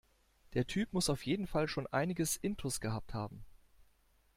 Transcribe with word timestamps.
Der 0.55 0.65
Typ 0.65 0.93
muss 0.93 1.11
auf 1.11 1.27
jeden 1.27 1.45
Fall 1.45 1.67
schon 1.67 1.85
einiges 1.85 2.35
intus 2.35 2.79
gehabt 2.81 3.13
haben. 3.13 3.45